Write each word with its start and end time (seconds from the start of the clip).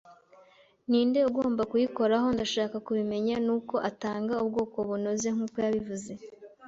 ninde 0.89 1.19
ugomba 1.29 1.61
kuyikoraho, 1.71 2.27
ndashaka 2.35 2.75
kubimenya!” 2.85 3.35
nuko 3.45 3.75
atanga 3.89 4.33
ubwoko 4.43 4.77
bunoze 4.87 5.27
nkuko 5.35 5.55
yabivuze 5.65 6.11